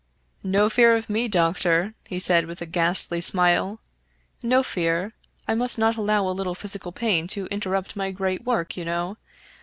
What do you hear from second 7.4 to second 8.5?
inter rupt my great